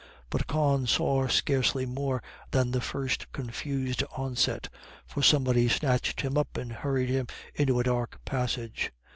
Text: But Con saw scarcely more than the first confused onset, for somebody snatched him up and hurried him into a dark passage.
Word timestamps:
But 0.31 0.47
Con 0.47 0.87
saw 0.87 1.27
scarcely 1.27 1.85
more 1.85 2.23
than 2.49 2.71
the 2.71 2.81
first 2.81 3.31
confused 3.31 4.03
onset, 4.17 4.67
for 5.05 5.21
somebody 5.21 5.69
snatched 5.69 6.21
him 6.21 6.39
up 6.39 6.57
and 6.57 6.73
hurried 6.73 7.09
him 7.09 7.27
into 7.53 7.79
a 7.79 7.83
dark 7.83 8.19
passage. 8.25 8.91